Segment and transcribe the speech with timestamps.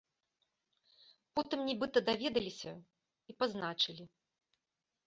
[1.39, 4.05] Потым нібыта даведаліся і пазначылі.